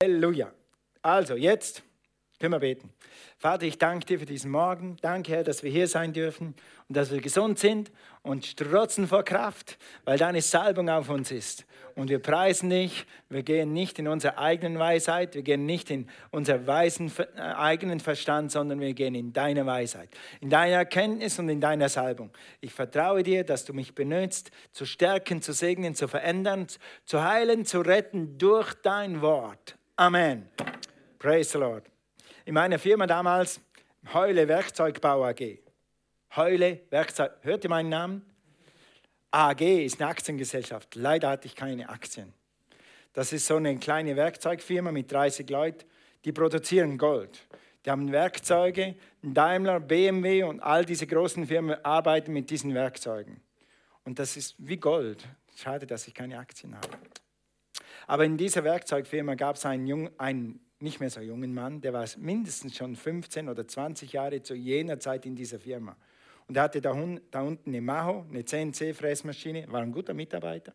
[0.00, 0.52] Halleluja.
[1.02, 1.82] Also, jetzt
[2.38, 2.92] können wir beten.
[3.36, 4.96] Vater, ich danke dir für diesen Morgen.
[5.02, 6.54] Danke, Herr, dass wir hier sein dürfen
[6.86, 7.90] und dass wir gesund sind
[8.22, 11.66] und strotzen vor Kraft, weil deine Salbung auf uns ist.
[11.96, 13.06] Und wir preisen dich.
[13.28, 17.98] Wir gehen nicht in unsere eigenen Weisheit, wir gehen nicht in unseren weisen, äh, eigenen
[17.98, 20.10] Verstand, sondern wir gehen in deine Weisheit,
[20.40, 22.30] in deine Erkenntnis und in deiner Salbung.
[22.60, 26.68] Ich vertraue dir, dass du mich benutzt, zu stärken, zu segnen, zu verändern,
[27.04, 29.74] zu heilen, zu retten durch dein Wort.
[30.00, 30.48] Amen.
[31.18, 31.82] Praise the Lord.
[32.44, 33.60] In meiner Firma damals,
[34.14, 35.58] Heule Werkzeugbau AG.
[36.36, 37.32] Heule Werkzeug.
[37.42, 38.22] Hört ihr meinen Namen?
[39.32, 40.94] AG ist eine Aktiengesellschaft.
[40.94, 42.32] Leider hatte ich keine Aktien.
[43.12, 45.84] Das ist so eine kleine Werkzeugfirma mit 30 Leuten,
[46.24, 47.40] die produzieren Gold.
[47.84, 53.40] Die haben Werkzeuge, Daimler, BMW und all diese großen Firmen arbeiten mit diesen Werkzeugen.
[54.04, 55.26] Und das ist wie Gold.
[55.56, 56.88] Schade, dass ich keine Aktien habe.
[58.08, 61.92] Aber in dieser Werkzeugfirma gab es einen, jung, einen nicht mehr so jungen Mann, der
[61.92, 65.94] war mindestens schon 15 oder 20 Jahre zu jener Zeit in dieser Firma.
[66.46, 66.96] Und er hatte da,
[67.30, 70.72] da unten eine Maho, eine CNC-Fräsmaschine, war ein guter Mitarbeiter.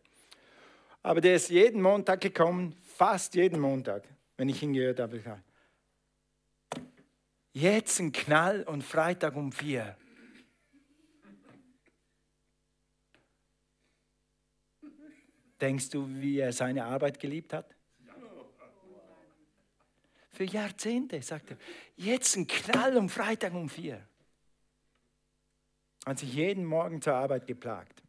[1.02, 4.04] Aber der ist jeden Montag gekommen, fast jeden Montag,
[4.36, 5.20] wenn ich ihn gehört habe.
[7.52, 9.96] Jetzt ein Knall und Freitag um vier.
[15.60, 17.74] Denkst du, wie er seine Arbeit geliebt hat?
[20.30, 21.56] Für Jahrzehnte, sagt er.
[21.96, 24.04] Jetzt ein Knall um Freitag um vier.
[26.04, 28.02] Hat sich jeden Morgen zur Arbeit geplagt.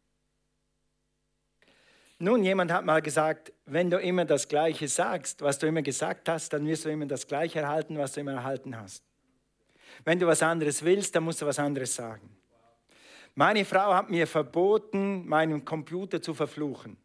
[2.18, 6.28] Nun, jemand hat mal gesagt, wenn du immer das Gleiche sagst, was du immer gesagt
[6.30, 9.04] hast, dann wirst du immer das Gleiche erhalten, was du immer erhalten hast.
[10.04, 12.36] Wenn du was anderes willst, dann musst du was anderes sagen.
[13.36, 16.98] Meine Frau hat mir verboten, meinen Computer zu verfluchen.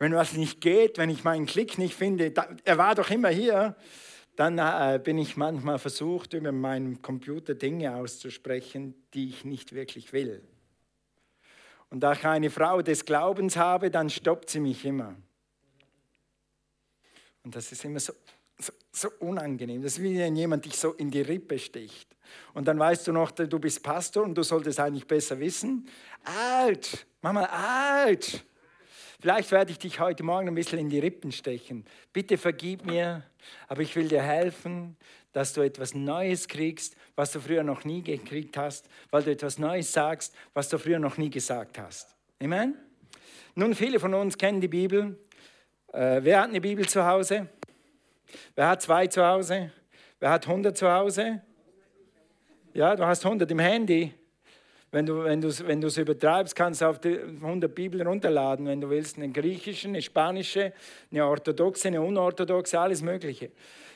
[0.00, 3.28] Wenn was nicht geht, wenn ich meinen Klick nicht finde, da, er war doch immer
[3.28, 3.76] hier,
[4.34, 10.14] dann äh, bin ich manchmal versucht, über meinen Computer Dinge auszusprechen, die ich nicht wirklich
[10.14, 10.42] will.
[11.90, 15.14] Und da ich eine Frau des Glaubens habe, dann stoppt sie mich immer.
[17.44, 18.14] Und das ist immer so,
[18.58, 19.82] so, so, unangenehm.
[19.82, 22.16] Das ist wie wenn jemand dich so in die Rippe sticht.
[22.54, 25.86] Und dann weißt du noch, du bist Pastor und du solltest eigentlich besser wissen.
[26.24, 28.46] Alt, Mama, alt.
[29.20, 31.84] Vielleicht werde ich dich heute Morgen ein bisschen in die Rippen stechen.
[32.10, 33.22] Bitte vergib mir,
[33.68, 34.96] aber ich will dir helfen,
[35.32, 39.58] dass du etwas Neues kriegst, was du früher noch nie gekriegt hast, weil du etwas
[39.58, 42.16] Neues sagst, was du früher noch nie gesagt hast.
[42.42, 42.74] Amen?
[43.54, 45.18] Nun, viele von uns kennen die Bibel.
[45.92, 47.46] Äh, wer hat eine Bibel zu Hause?
[48.54, 49.70] Wer hat zwei zu Hause?
[50.18, 51.42] Wer hat 100 zu Hause?
[52.72, 54.14] Ja, du hast 100 im Handy.
[54.92, 58.90] Wenn du wenn es wenn übertreibst, kannst du auf die 100 Bibeln runterladen, wenn du
[58.90, 60.72] willst, eine griechische, eine spanische,
[61.12, 63.50] eine orthodoxe, eine unorthodoxe, alles Mögliche.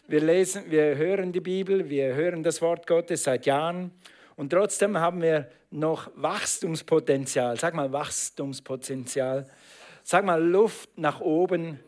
[0.07, 3.91] Wir lesen, wir hören die Bibel, wir hören das Wort Gottes seit Jahren
[4.37, 7.59] und trotzdem haben wir noch Wachstumspotenzial.
[7.59, 9.47] Sag mal Wachstumspotenzial.
[10.05, 11.81] Sag mal Luft nach oben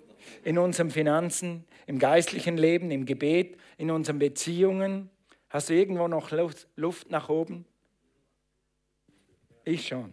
[0.42, 5.10] in unseren Finanzen, im geistlichen Leben, im Gebet, in unseren Beziehungen.
[5.48, 6.32] Hast du irgendwo noch
[6.76, 7.66] Luft nach oben?
[9.66, 10.12] Ich schon.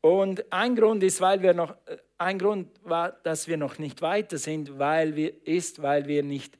[0.00, 4.02] Und ein Grund ist, weil wir noch, äh, ein Grund war, dass wir noch nicht
[4.02, 6.58] weiter sind, weil wir, ist, weil wir nicht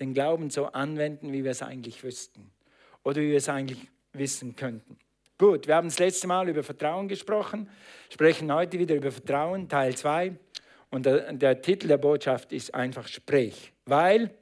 [0.00, 2.50] den Glauben so anwenden, wie wir es eigentlich wüssten
[3.04, 4.98] oder wie wir es eigentlich wissen könnten.
[5.38, 7.70] Gut, wir haben das letzte Mal über Vertrauen gesprochen,
[8.10, 10.36] sprechen heute wieder über Vertrauen, Teil 2.
[10.90, 14.34] Und der, der Titel der Botschaft ist einfach Sprech, weil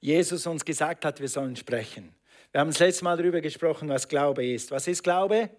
[0.00, 2.15] Jesus uns gesagt hat, wir sollen sprechen.
[2.56, 4.70] Wir haben das letzte Mal darüber gesprochen, was Glaube ist.
[4.70, 5.50] Was ist Glaube?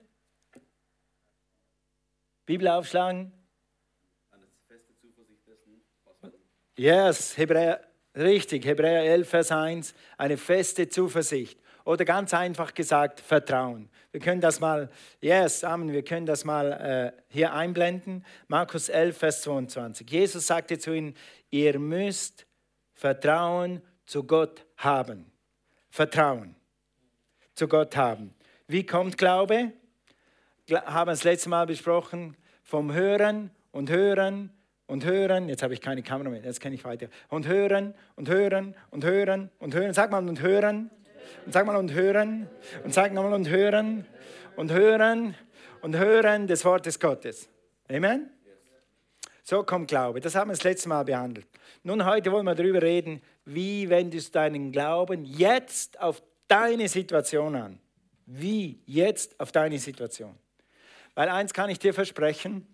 [2.43, 3.31] Bibel aufschlagen.
[6.75, 7.81] Yes, Hebräer,
[8.15, 11.59] richtig, Hebräer 11, Vers 1, eine feste Zuversicht.
[11.85, 13.91] Oder ganz einfach gesagt, Vertrauen.
[14.11, 14.89] Wir können das mal,
[15.21, 18.25] yes, Amen, wir können das mal äh, hier einblenden.
[18.47, 20.09] Markus 11, Vers 22.
[20.09, 21.13] Jesus sagte zu ihnen,
[21.51, 22.47] ihr müsst
[22.95, 25.31] Vertrauen zu Gott haben.
[25.91, 26.56] Vertrauen
[27.57, 28.33] zu Gott haben.
[28.67, 29.71] Wie kommt Glaube?
[30.69, 34.51] Haben wir das letzte Mal besprochen vom Hören und Hören
[34.85, 35.49] und Hören.
[35.49, 37.07] Jetzt habe ich keine Kamera mehr, jetzt kann ich weiter.
[37.29, 39.93] Und Hören und Hören und Hören und Hören.
[39.93, 40.91] Sag mal und Hören.
[41.45, 42.47] Und sag mal und Hören.
[42.83, 44.05] Und sag nochmal und Hören.
[44.55, 45.35] Und Hören
[45.81, 47.49] und Hören des Wortes Gottes.
[47.89, 48.29] Amen?
[49.43, 50.19] So kommt Glaube.
[50.19, 51.47] Das haben wir das letzte Mal behandelt.
[51.81, 57.55] Nun, heute wollen wir darüber reden, wie wendest du deinen Glauben jetzt auf deine Situation
[57.55, 57.79] an.
[58.25, 60.35] Wie jetzt auf deine Situation.
[61.15, 62.67] Weil eins kann ich dir versprechen,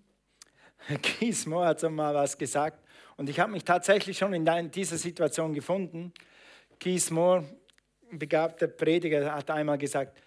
[1.19, 2.83] Gizmo hat so mal was gesagt
[3.17, 6.11] und ich habe mich tatsächlich schon in dieser Situation gefunden.
[6.79, 7.43] Gizmo,
[8.11, 10.19] begabter Prediger, hat einmal gesagt,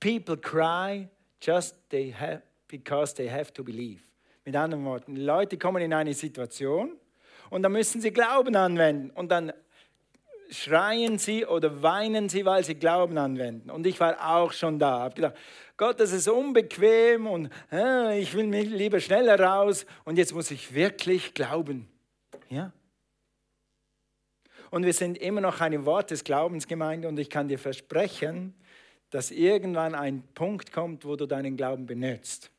[0.00, 1.08] People cry
[1.40, 4.02] just they have, because they have to believe.
[4.44, 6.98] Mit anderen Worten, Leute kommen in eine Situation
[7.50, 9.52] und dann müssen sie Glauben anwenden und dann
[10.52, 13.70] schreien sie oder weinen sie, weil sie Glauben anwenden.
[13.70, 15.36] Und ich war auch schon da, habe gedacht,
[15.76, 20.50] Gott, das ist unbequem und äh, ich will mich lieber schneller raus und jetzt muss
[20.50, 21.88] ich wirklich glauben.
[22.50, 22.72] Ja?
[24.70, 28.54] Und wir sind immer noch eine Wort des Glaubens Gemeinde und ich kann dir versprechen,
[29.10, 32.50] dass irgendwann ein Punkt kommt, wo du deinen Glauben benutzt.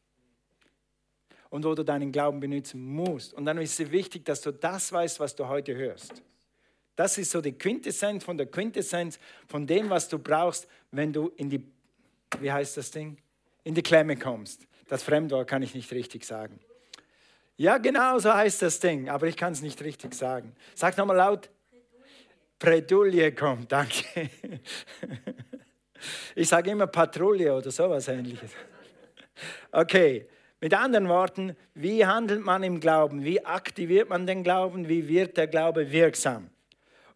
[1.49, 3.33] Und wo du deinen Glauben benutzen musst.
[3.33, 6.23] Und dann ist es wichtig, dass du das weißt, was du heute hörst.
[6.95, 11.29] Das ist so die Quintessenz von der Quintessenz von dem, was du brauchst, wenn du
[11.37, 11.65] in die,
[12.39, 13.17] wie heißt das Ding?
[13.63, 14.67] In die Klemme kommst.
[14.87, 16.59] Das Fremdwort kann ich nicht richtig sagen.
[17.55, 20.55] Ja, genau so heißt das Ding, aber ich kann es nicht richtig sagen.
[20.75, 21.49] Sag nochmal laut.
[22.59, 24.29] Predulie kommt, danke.
[26.35, 28.51] Ich sage immer Patrouille oder sowas ähnliches.
[29.71, 30.27] Okay,
[30.59, 33.23] mit anderen Worten, wie handelt man im Glauben?
[33.23, 34.87] Wie aktiviert man den Glauben?
[34.87, 36.49] Wie wird der Glaube wirksam?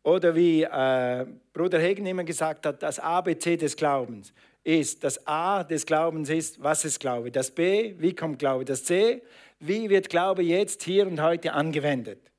[0.08, 4.32] Oder wie äh, Bruder Hegen immer gesagt hat, das ABC des Glaubens
[4.64, 7.30] ist, das A des Glaubens ist, was ist Glaube?
[7.30, 8.64] Das B, wie kommt Glaube?
[8.64, 9.22] Das C,
[9.60, 12.32] wie wird Glaube jetzt, hier und heute angewendet?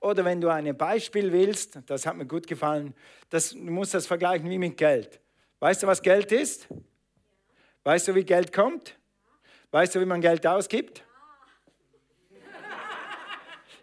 [0.00, 2.92] Oder wenn du ein Beispiel willst, das hat mir gut gefallen,
[3.30, 5.20] das, du musst das vergleichen wie mit Geld.
[5.60, 6.66] Weißt du, was Geld ist?
[7.84, 8.98] Weißt du, wie Geld kommt?
[9.70, 11.04] Weißt du, wie man Geld ausgibt?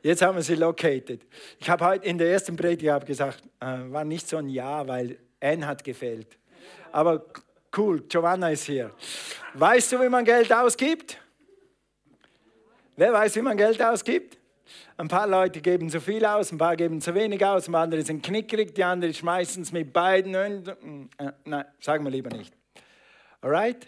[0.03, 1.21] Jetzt haben wir sie located.
[1.59, 5.17] Ich habe heute in der ersten Predigt gesagt, äh, war nicht so ein Ja, weil
[5.39, 6.37] N hat gefehlt.
[6.91, 7.25] Aber
[7.77, 8.91] cool, Giovanna ist hier.
[9.53, 11.17] Weißt du, wie man Geld ausgibt?
[12.95, 14.37] Wer weiß, wie man Geld ausgibt?
[14.97, 17.83] Ein paar Leute geben zu viel aus, ein paar geben zu wenig aus, ein paar
[17.83, 20.33] andere sind knickerig, die anderen schmeißen es mit beiden.
[20.35, 22.53] Äh, nein, sagen wir lieber nicht.
[23.41, 23.87] Alright?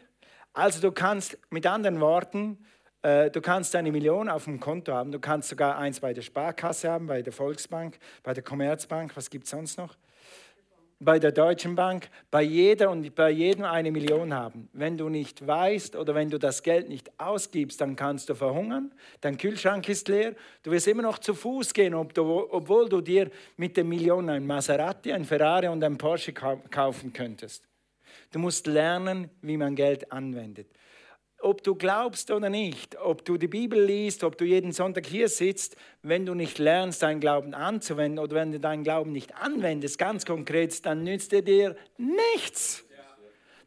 [0.54, 2.66] Also du kannst mit anderen Worten
[3.04, 6.90] du kannst eine Million auf dem Konto haben, du kannst sogar eins bei der Sparkasse
[6.90, 9.98] haben, bei der Volksbank, bei der Commerzbank, was gibt es sonst noch?
[11.02, 14.70] Bei der Deutschen Bank, bei jeder und bei jedem eine Million haben.
[14.72, 18.94] Wenn du nicht weißt oder wenn du das Geld nicht ausgibst, dann kannst du verhungern,
[19.20, 23.76] dein Kühlschrank ist leer, du wirst immer noch zu Fuß gehen, obwohl du dir mit
[23.76, 27.68] der Million ein Maserati, ein Ferrari und ein Porsche kaufen könntest.
[28.32, 30.68] Du musst lernen, wie man Geld anwendet
[31.44, 35.28] ob du glaubst oder nicht, ob du die Bibel liest, ob du jeden Sonntag hier
[35.28, 39.98] sitzt, wenn du nicht lernst, deinen Glauben anzuwenden oder wenn du deinen Glauben nicht anwendest,
[39.98, 42.86] ganz konkret, dann nützt er dir nichts.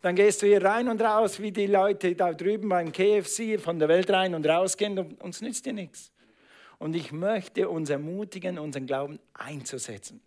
[0.00, 3.78] Dann gehst du hier rein und raus, wie die Leute da drüben beim KFC von
[3.78, 6.12] der Welt rein und rausgehen und uns nützt dir nichts.
[6.78, 10.23] Und ich möchte uns ermutigen, unseren Glauben einzusetzen.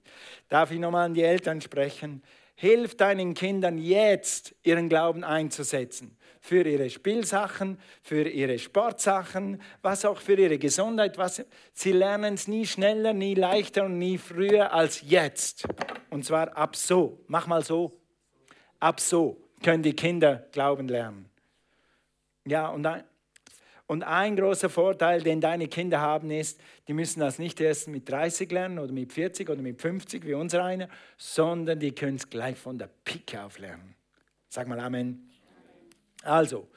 [0.50, 2.24] Darf ich nochmal an die Eltern sprechen?
[2.56, 10.20] Hilf deinen Kindern jetzt, ihren Glauben einzusetzen für ihre Spielsachen, für ihre Sportsachen, was auch
[10.20, 11.18] für ihre Gesundheit.
[11.18, 11.44] Was,
[11.74, 15.68] sie lernen es nie schneller, nie leichter und nie früher als jetzt.
[16.10, 17.24] Und zwar ab so.
[17.28, 18.00] Mach mal so.
[18.80, 21.30] Ab so können die Kinder Glauben lernen.
[22.46, 23.04] Ja, und ein,
[23.86, 28.10] und ein großer Vorteil, den deine Kinder haben, ist, die müssen das nicht erst mit
[28.10, 32.30] 30 lernen oder mit 40 oder mit 50 wie unser einer, sondern die können es
[32.30, 33.96] gleich von der Pike auf lernen.
[34.48, 35.29] Sag mal Amen.
[36.24, 36.68] Also,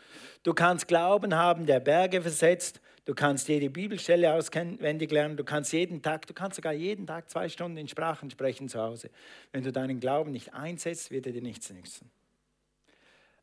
[0.42, 2.80] du kannst Glauben haben, der Berge versetzt.
[3.04, 5.37] Du kannst jede Bibelstelle auswendig lernen.
[5.37, 8.80] Du kannst jeden Tag, du kannst sogar jeden Tag zwei Stunden in Sprachen sprechen zu
[8.80, 9.11] Hause.
[9.50, 12.11] Wenn du deinen Glauben nicht einsetzt, wird er dir nichts nützen.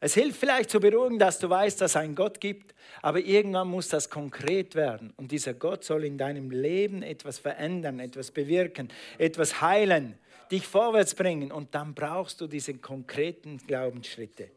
[0.01, 3.67] Es hilft vielleicht zu beruhigen, dass du weißt, dass es einen Gott gibt, aber irgendwann
[3.67, 5.13] muss das konkret werden.
[5.17, 8.87] Und dieser Gott soll in deinem Leben etwas verändern, etwas bewirken,
[9.17, 10.17] etwas heilen,
[10.51, 11.51] dich vorwärts bringen.
[11.51, 14.49] Und dann brauchst du diese konkreten Glaubensschritte.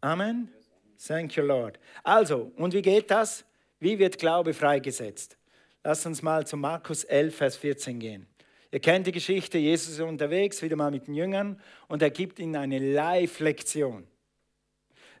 [0.00, 0.55] Amen.
[1.04, 1.78] Thank you, Lord.
[2.02, 3.44] Also, und wie geht das?
[3.78, 5.36] Wie wird Glaube freigesetzt?
[5.84, 8.26] Lass uns mal zu Markus 11, Vers 14 gehen.
[8.72, 12.38] Ihr kennt die Geschichte, Jesus ist unterwegs, wieder mal mit den Jüngern, und er gibt
[12.38, 14.06] ihnen eine Live-Lektion.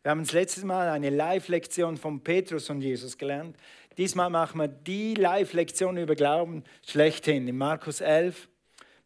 [0.02, 3.56] Wir haben das letzte Mal eine Live-Lektion von Petrus und Jesus gelernt.
[3.96, 7.48] Diesmal machen wir die Live-Lektion über Glauben schlechthin.
[7.48, 8.48] In Markus 11,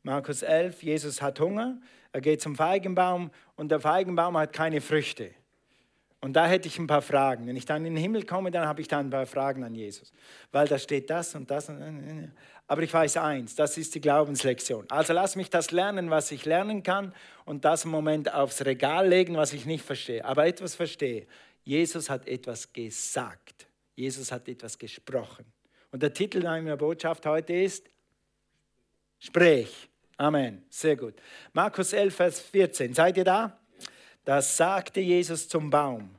[0.02, 1.78] Markus 11, Jesus hat Hunger,
[2.12, 5.30] er geht zum Feigenbaum und der Feigenbaum hat keine Früchte.
[6.20, 7.46] Und da hätte ich ein paar Fragen.
[7.46, 9.74] Wenn ich dann in den Himmel komme, dann habe ich da ein paar Fragen an
[9.74, 10.12] Jesus.
[10.52, 11.70] Weil da steht das und das.
[11.70, 12.30] Und
[12.66, 14.84] Aber ich weiß eins, das ist die Glaubenslektion.
[14.90, 17.14] Also lass mich das lernen, was ich lernen kann
[17.46, 20.22] und das im Moment aufs Regal legen, was ich nicht verstehe.
[20.24, 21.26] Aber etwas verstehe.
[21.64, 23.66] Jesus hat etwas gesagt.
[23.94, 25.46] Jesus hat etwas gesprochen.
[25.90, 27.88] Und der Titel meiner Botschaft heute ist
[29.18, 29.88] Sprech.
[30.16, 30.64] Amen.
[30.68, 31.14] Sehr gut.
[31.52, 32.92] Markus 11, Vers 14.
[32.94, 33.59] Seid ihr da?
[34.24, 36.14] Da sagte Jesus zum Baum.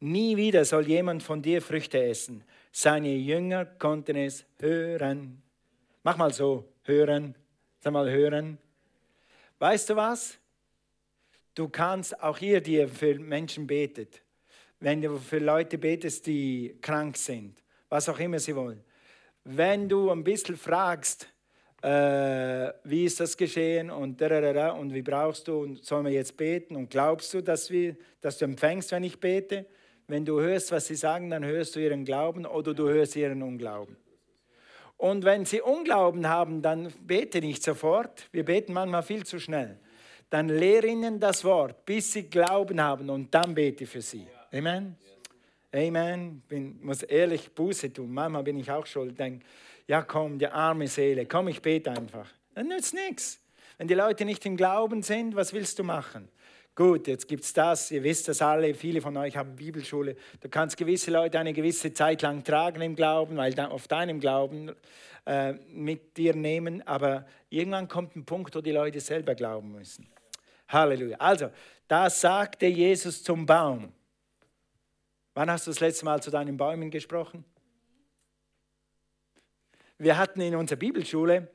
[0.00, 2.44] Nie wieder soll jemand von dir Früchte essen.
[2.70, 5.42] Seine Jünger konnten es hören.
[6.02, 7.34] Mach mal so, hören.
[7.80, 8.58] Sag mal, hören.
[9.58, 10.38] Weißt du was?
[11.54, 14.20] Du kannst auch hier, die für Menschen betet,
[14.80, 18.84] wenn du für Leute betest, die krank sind, was auch immer sie wollen.
[19.44, 21.28] Wenn du ein bisschen fragst,
[21.82, 26.74] äh, wie ist das geschehen und, und wie brauchst du und sollen wir jetzt beten
[26.74, 29.66] und glaubst du, dass, wir, dass du empfängst, wenn ich bete?
[30.08, 33.42] Wenn du hörst, was sie sagen, dann hörst du ihren Glauben oder du hörst ihren
[33.42, 33.96] Unglauben.
[34.96, 38.28] Und wenn sie Unglauben haben, dann bete nicht sofort.
[38.32, 39.78] Wir beten manchmal viel zu schnell.
[40.30, 44.26] Dann lehre ihnen das Wort, bis sie Glauben haben und dann bete für sie.
[44.52, 44.96] Amen.
[45.74, 46.42] Amen.
[46.48, 48.12] Ich muss ehrlich Buße tun.
[48.12, 49.18] Manchmal bin ich auch schuld.
[49.18, 49.44] Denke,
[49.86, 52.28] ja komm, die arme Seele, komm, ich bete einfach.
[52.54, 53.40] Dann nützt nichts.
[53.78, 56.28] Wenn die Leute nicht im Glauben sind, was willst du machen?
[56.74, 60.14] Gut, jetzt gibt es das, ihr wisst das alle, viele von euch haben Bibelschule.
[60.40, 64.72] Du kannst gewisse Leute eine gewisse Zeit lang tragen im Glauben, weil auf deinem Glauben
[65.24, 70.06] äh, mit dir nehmen, aber irgendwann kommt ein Punkt, wo die Leute selber glauben müssen.
[70.68, 71.16] Halleluja.
[71.18, 71.50] Also,
[71.88, 73.92] da sagte Jesus zum Baum.
[75.34, 77.44] Wann hast du das letzte Mal zu deinen Bäumen gesprochen?
[79.98, 81.48] Wir hatten in unserer Bibelschule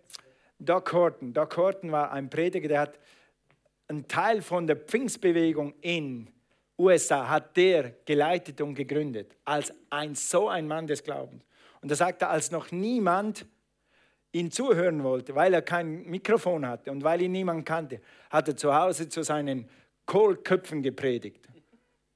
[0.57, 1.33] Doc Horton.
[1.33, 2.99] Doc Horton war ein Prediger, der hat
[3.87, 6.27] ein Teil von der Pfingstbewegung in
[6.81, 11.43] USA hat der geleitet und gegründet, als ein, so ein Mann des Glaubens.
[11.81, 13.45] Und er sagte, als noch niemand
[14.31, 18.55] ihn zuhören wollte, weil er kein Mikrofon hatte und weil ihn niemand kannte, hat er
[18.55, 19.69] zu Hause zu seinen
[20.05, 21.47] Kohlköpfen gepredigt.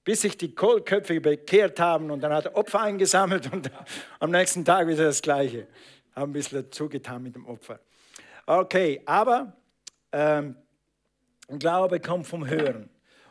[0.04, 3.70] Bis sich die Kohlköpfe bekehrt haben und dann hat er Opfer eingesammelt und
[4.20, 5.68] am nächsten Tag wieder das Gleiche.
[6.16, 7.80] Haben ein bisschen dazu getan mit dem Opfer.
[8.46, 9.54] Okay, aber
[10.12, 10.56] ähm,
[11.60, 12.90] Glaube kommt vom Hören.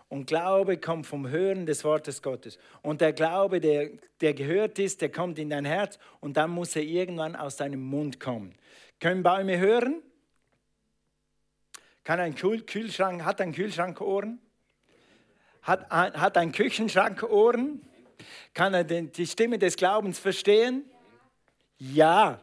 [0.08, 2.58] Und Glaube kommt vom Hören des Wortes Gottes.
[2.82, 6.76] Und der Glaube, der, der gehört ist, der kommt in dein Herz und dann muss
[6.76, 8.54] er irgendwann aus deinem Mund kommen.
[9.00, 10.02] Können Bäume hören?
[12.04, 14.38] Kann ein Kühlschrank, hat ein Kühlschrank Ohren?
[15.62, 17.80] Hat, hat ein Küchenschrank Ohren?
[18.52, 20.84] Kann er die Stimme des Glaubens verstehen?
[21.78, 22.40] Ja.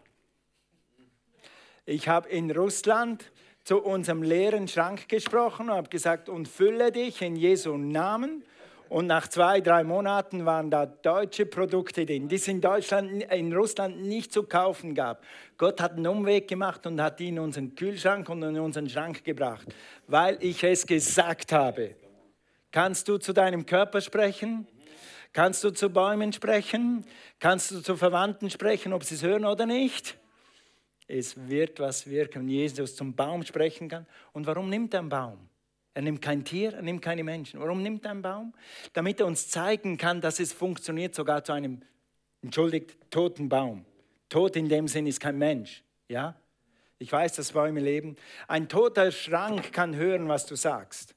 [1.91, 3.33] Ich habe in Russland
[3.65, 8.45] zu unserem leeren Schrank gesprochen und habe gesagt, und fülle dich in Jesu Namen.
[8.87, 13.51] Und nach zwei, drei Monaten waren da deutsche Produkte drin, die es in Deutschland, in
[13.51, 15.21] Russland nicht zu kaufen gab.
[15.57, 19.25] Gott hat einen Umweg gemacht und hat die in unseren Kühlschrank und in unseren Schrank
[19.25, 19.67] gebracht,
[20.07, 21.95] weil ich es gesagt habe.
[22.71, 24.65] Kannst du zu deinem Körper sprechen?
[25.33, 27.03] Kannst du zu Bäumen sprechen?
[27.39, 30.20] Kannst du zu Verwandten sprechen, ob sie es hören oder nicht?
[31.11, 32.47] Es wird was wirken.
[32.47, 34.05] Jesus zum Baum sprechen kann.
[34.31, 35.49] Und warum nimmt er einen Baum?
[35.93, 37.59] Er nimmt kein Tier, er nimmt keine Menschen.
[37.59, 38.53] Warum nimmt er einen Baum?
[38.93, 41.81] Damit er uns zeigen kann, dass es funktioniert sogar zu einem,
[42.41, 43.85] entschuldigt, toten Baum.
[44.29, 45.83] Tot in dem Sinn ist kein Mensch.
[46.07, 46.39] Ja?
[46.97, 48.15] Ich weiß, dass Bäume leben.
[48.47, 51.13] Ein toter Schrank kann hören, was du sagst.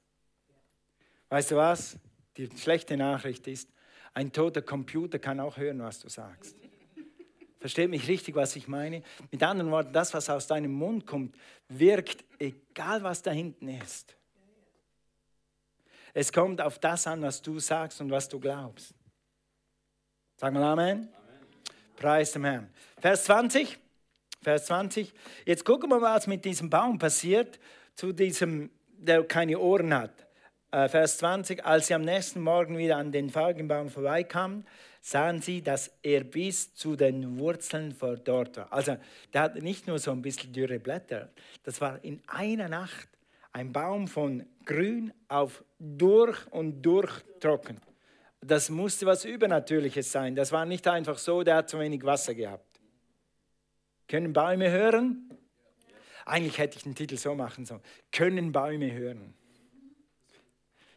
[1.28, 1.96] Weißt du was?
[2.36, 3.70] Die schlechte Nachricht ist,
[4.12, 6.56] ein toter Computer kann auch hören, was du sagst.
[7.64, 9.02] Versteht mich richtig, was ich meine?
[9.30, 11.35] Mit anderen Worten, das, was aus deinem Mund kommt,
[11.66, 14.14] wirkt, egal was da hinten ist.
[16.12, 18.92] Es kommt auf das an, was du sagst und was du glaubst.
[20.37, 20.99] Sag mal Amen.
[20.99, 21.09] Amen.
[21.97, 22.68] Preis dem Herrn.
[22.99, 23.78] Vers 20.
[24.42, 25.14] Vers 20.
[25.47, 27.59] Jetzt gucken wir mal, was mit diesem Baum passiert,
[27.94, 30.26] zu diesem, der keine Ohren hat.
[30.71, 31.64] Äh, Vers 20.
[31.64, 34.66] Als sie am nächsten Morgen wieder an den Feigenbaum vorbeikamen,
[35.04, 38.73] sahen sie, dass er bis zu den Wurzeln verdorrt war.
[38.73, 38.96] Also
[39.34, 41.28] der hat nicht nur so ein bisschen dürre Blätter,
[41.62, 43.08] das war in einer Nacht
[43.52, 47.76] ein Baum von grün auf durch und durch trocken.
[48.40, 50.34] Das musste was Übernatürliches sein.
[50.34, 52.80] Das war nicht einfach so, der hat zu wenig Wasser gehabt.
[54.08, 55.28] Können Bäume hören?
[56.25, 57.82] Eigentlich hätte ich den Titel so machen sollen.
[58.11, 59.34] Können Bäume hören?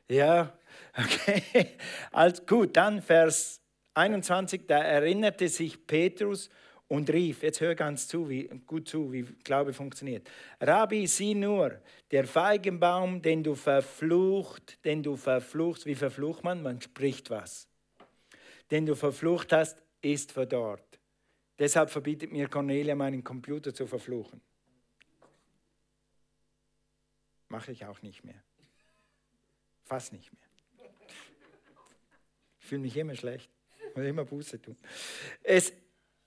[0.08, 0.58] Ja,
[0.98, 1.76] okay.
[2.14, 3.62] Also gut, dann Vers
[3.98, 6.50] 21, da erinnerte sich Petrus
[6.88, 10.30] und rief, jetzt hör ganz zu, wie, gut zu, wie Glaube funktioniert.
[10.62, 16.62] Rabbi, sieh nur, der Feigenbaum, den du verflucht, den du verfluchst, wie verflucht man?
[16.62, 17.68] Man spricht was.
[18.72, 21.00] Den du verflucht hast, ist verdorrt.
[21.60, 24.42] Deshalb verbietet mir Cornelia, meinen Computer zu verfluchen.
[27.50, 28.44] Mache ich auch nicht mehr.
[29.86, 30.92] Fast nicht mehr.
[32.60, 33.57] fühle mich immer schlecht.
[33.98, 34.78] Muss immer Buße tun.
[35.42, 35.74] Es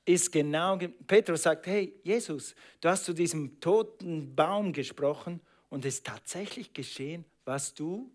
[0.05, 5.95] ist genau, Petrus sagt, hey Jesus, du hast zu diesem toten Baum gesprochen und es
[5.95, 8.11] ist tatsächlich geschehen, was du,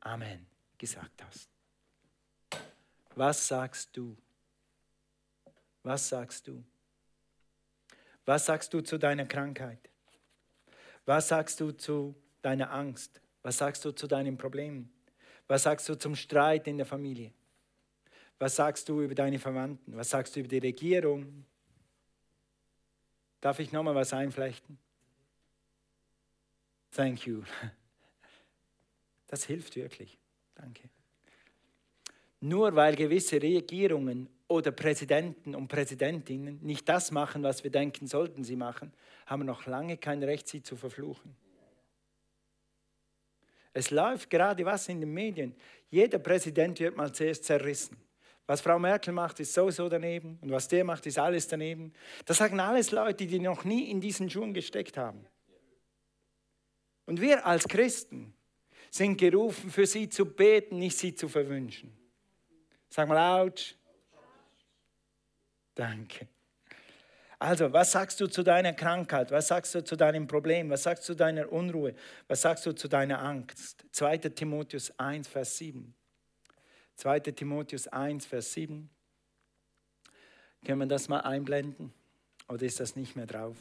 [0.00, 0.46] Amen,
[0.78, 1.50] gesagt hast.
[3.14, 4.16] Was sagst du?
[5.82, 6.64] Was sagst du?
[8.24, 9.90] Was sagst du zu deiner Krankheit?
[11.04, 13.20] Was sagst du zu deiner Angst?
[13.42, 14.90] Was sagst du zu deinen Problemen?
[15.48, 17.34] Was sagst du zum Streit in der Familie?
[18.38, 19.96] Was sagst du über deine Verwandten?
[19.96, 21.44] Was sagst du über die Regierung?
[23.40, 24.78] Darf ich nochmal was einflechten?
[26.92, 27.42] Thank you.
[29.26, 30.16] Das hilft wirklich.
[30.54, 30.88] Danke.
[32.40, 38.44] Nur weil gewisse Regierungen oder Präsidenten und Präsidentinnen nicht das machen, was wir denken, sollten
[38.44, 38.92] sie machen,
[39.26, 41.34] haben wir noch lange kein Recht, sie zu verfluchen.
[43.72, 45.56] Es läuft gerade was in den Medien.
[45.90, 47.96] Jeder Präsident wird mal zuerst zerrissen.
[48.46, 50.38] Was Frau Merkel macht, ist sowieso daneben.
[50.42, 51.92] Und was der macht, ist alles daneben.
[52.26, 55.26] Das sagen alles Leute, die noch nie in diesen Schuhen gesteckt haben.
[57.06, 58.34] Und wir als Christen
[58.90, 61.96] sind gerufen, für sie zu beten, nicht sie zu verwünschen.
[62.88, 63.74] Sag mal, ouch.
[65.74, 66.28] Danke.
[67.38, 69.30] Also, was sagst du zu deiner Krankheit?
[69.30, 70.70] Was sagst du zu deinem Problem?
[70.70, 71.94] Was sagst du zu deiner Unruhe?
[72.28, 73.84] Was sagst du zu deiner Angst?
[73.90, 74.18] 2.
[74.18, 75.94] Timotheus 1, Vers 7.
[76.96, 77.20] 2.
[77.20, 78.88] Timotheus 1, Vers 7.
[80.64, 81.92] Können wir das mal einblenden?
[82.48, 83.56] Oder ist das nicht mehr drauf?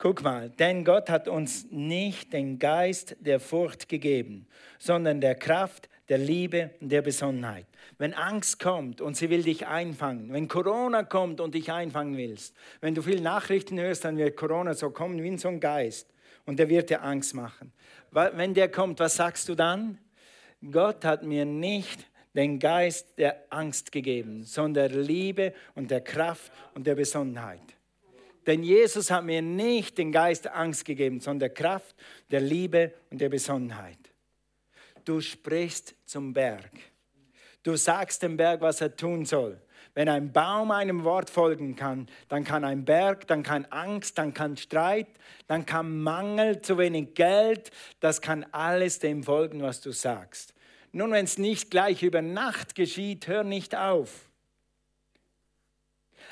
[0.00, 4.46] Guck mal, denn Gott hat uns nicht den Geist der Furcht gegeben,
[4.78, 7.66] sondern der Kraft, der Liebe und der Besonnenheit.
[7.98, 12.54] Wenn Angst kommt und sie will dich einfangen, wenn Corona kommt und dich einfangen willst,
[12.80, 16.08] wenn du viele Nachrichten hörst, dann wird Corona so kommen wie so ein Geist
[16.46, 17.72] und der wird dir Angst machen.
[18.12, 19.98] Wenn der kommt, was sagst du dann?
[20.70, 22.06] Gott hat mir nicht
[22.38, 27.60] den Geist der Angst gegeben, sondern der Liebe und der Kraft und der Besonnenheit.
[28.46, 31.96] Denn Jesus hat mir nicht den Geist der Angst gegeben, sondern der Kraft,
[32.30, 33.98] der Liebe und der Besonnenheit.
[35.04, 36.70] Du sprichst zum Berg.
[37.64, 39.60] Du sagst dem Berg, was er tun soll.
[39.94, 44.32] Wenn ein Baum einem Wort folgen kann, dann kann ein Berg, dann kann Angst, dann
[44.32, 45.08] kann Streit,
[45.48, 50.54] dann kann Mangel, zu wenig Geld, das kann alles dem folgen, was du sagst.
[50.92, 54.28] Nun, wenn es nicht gleich über Nacht geschieht, hör nicht auf.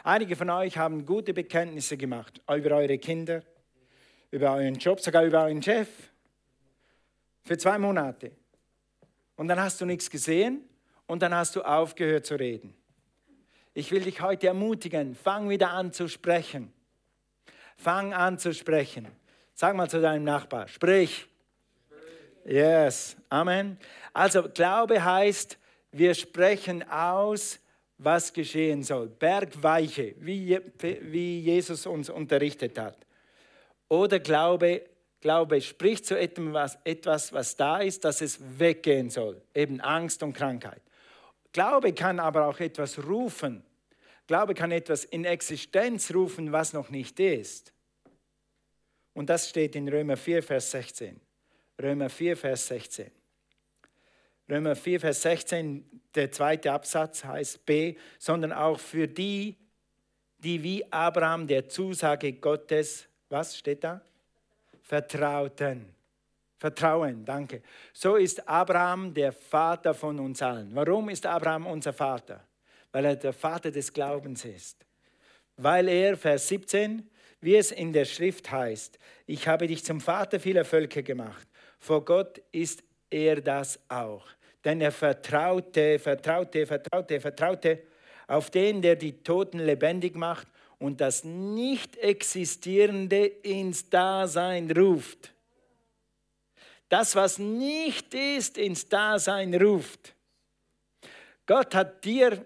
[0.02, 3.42] Einige von euch haben gute Bekenntnisse gemacht über eure Kinder,
[4.30, 5.88] über euren Job, sogar über euren Chef.
[7.42, 8.32] Für zwei Monate.
[9.36, 10.64] Und dann hast du nichts gesehen
[11.06, 12.74] und dann hast du aufgehört zu reden.
[13.74, 16.72] Ich will dich heute ermutigen, fang wieder an zu sprechen.
[17.76, 19.06] Fang an zu sprechen.
[19.54, 21.28] Sag mal zu deinem Nachbar, sprich.
[22.46, 23.78] Yes, Amen.
[24.12, 25.58] Also Glaube heißt,
[25.92, 27.58] wir sprechen aus,
[27.98, 29.08] was geschehen soll.
[29.08, 32.98] Bergweiche, wie, wie Jesus uns unterrichtet hat.
[33.88, 34.82] Oder Glaube
[35.26, 39.42] Glaube spricht zu etwas, etwas, was da ist, dass es weggehen soll.
[39.54, 40.80] Eben Angst und Krankheit.
[41.52, 43.64] Glaube kann aber auch etwas rufen.
[44.28, 47.72] Glaube kann etwas in Existenz rufen, was noch nicht ist.
[49.14, 51.20] Und das steht in Römer 4, Vers 16.
[51.80, 53.10] Römer 4, Vers 16.
[54.48, 59.56] Römer 4, Vers 16, der zweite Absatz heißt B, sondern auch für die,
[60.38, 64.00] die wie Abraham der Zusage Gottes, was steht da?
[64.86, 65.84] vertrauten.
[66.58, 67.62] Vertrauen, danke.
[67.92, 70.70] So ist Abraham der Vater von uns allen.
[70.74, 72.42] Warum ist Abraham unser Vater?
[72.92, 74.86] Weil er der Vater des Glaubens ist.
[75.56, 77.10] Weil er, Vers 17,
[77.40, 81.46] wie es in der Schrift heißt, ich habe dich zum Vater vieler Völker gemacht.
[81.78, 84.26] Vor Gott ist er das auch.
[84.64, 87.82] Denn er vertraute, vertraute, vertraute, vertraute
[88.26, 95.32] auf den, der die Toten lebendig macht und das Nicht-Existierende ins Dasein ruft.
[96.88, 100.14] Das, was nicht ist, ins Dasein ruft.
[101.46, 102.44] Gott hat dir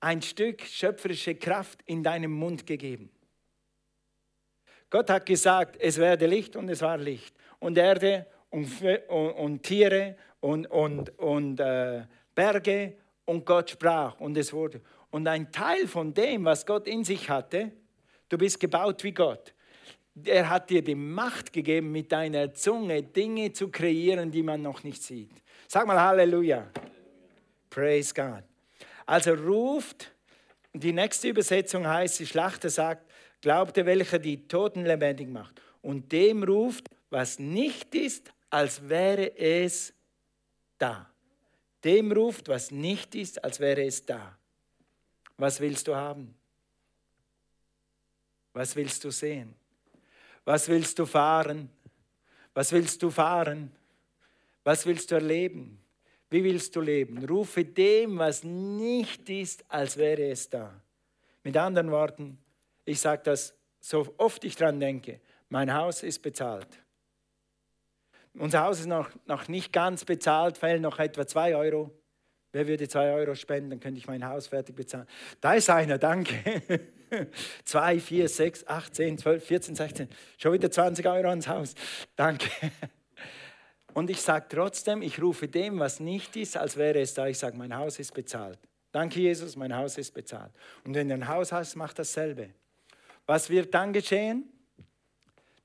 [0.00, 3.08] ein Stück schöpferische Kraft in deinem Mund gegeben.
[4.90, 7.34] Gott hat gesagt, es werde Licht und es war Licht.
[7.60, 14.36] Und Erde und, und, und Tiere und, und, und äh, Berge und Gott sprach und
[14.36, 14.80] es wurde.
[15.10, 17.72] Und ein Teil von dem, was Gott in sich hatte,
[18.28, 19.52] du bist gebaut wie Gott.
[20.24, 24.84] Er hat dir die Macht gegeben, mit deiner Zunge Dinge zu kreieren, die man noch
[24.84, 25.30] nicht sieht.
[25.66, 26.68] Sag mal Halleluja.
[27.70, 28.44] Praise God.
[29.06, 30.12] Also ruft,
[30.74, 33.10] die nächste Übersetzung heißt, die Schlachter sagt,
[33.40, 35.60] glaubte welcher die Toten lebendig macht.
[35.80, 39.94] Und dem ruft, was nicht ist, als wäre es
[40.76, 41.08] da.
[41.84, 44.36] dem ruft, was nicht ist, als wäre es da.
[45.38, 46.34] Was willst du haben?
[48.52, 49.54] Was willst du sehen?
[50.44, 51.70] Was willst du fahren?
[52.52, 53.72] Was willst du fahren?
[54.62, 55.82] Was willst du erleben?
[56.28, 57.24] Wie willst du leben?
[57.24, 60.78] Rufe dem, was nicht ist, als wäre es da.
[61.42, 62.38] Mit anderen Worten,
[62.84, 66.82] ich sage das so oft ich daran denke, mein Haus ist bezahlt.
[68.38, 71.90] Unser Haus ist noch, noch nicht ganz bezahlt, fehlen noch etwa zwei Euro.
[72.52, 75.06] Wer würde zwei Euro spenden, dann könnte ich mein Haus fertig bezahlen.
[75.40, 76.62] Da ist einer, danke.
[77.64, 80.08] Zwei, vier, sechs, acht, zehn, zwölf, 14, 16.
[80.38, 81.74] Schon wieder 20 Euro ans Haus.
[82.16, 82.48] Danke.
[83.92, 87.26] Und ich sage trotzdem, ich rufe dem, was nicht ist, als wäre es da.
[87.26, 88.58] Ich sage, mein Haus ist bezahlt.
[88.90, 90.52] Danke, Jesus, mein Haus ist bezahlt.
[90.84, 92.50] Und wenn du ein Haus hast, mach dasselbe.
[93.26, 94.50] Was wird dann geschehen?